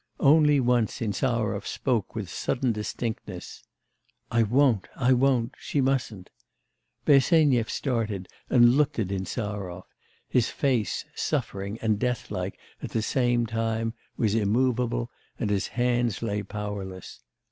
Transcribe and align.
Only 0.19 0.59
once 0.59 0.99
Insarov 0.99 1.67
spoke 1.67 2.15
with 2.15 2.27
sudden 2.27 2.71
distinctness: 2.71 3.61
'I 4.31 4.43
won't, 4.49 4.87
I 4.95 5.13
won't, 5.13 5.53
she 5.59 5.79
mustn't....' 5.79 6.31
Bersenyev 7.05 7.69
started 7.69 8.27
and 8.49 8.73
looked 8.77 8.97
at 8.97 9.11
Insarov; 9.11 9.83
his 10.27 10.49
face, 10.49 11.05
suffering 11.13 11.77
and 11.83 11.99
death 11.99 12.31
like 12.31 12.57
at 12.81 12.89
the 12.89 13.03
same 13.03 13.45
time, 13.45 13.93
was 14.17 14.33
immovable, 14.33 15.11
and 15.39 15.51
his 15.51 15.67
hands 15.67 16.23
lay 16.23 16.41
powerless. 16.41 17.19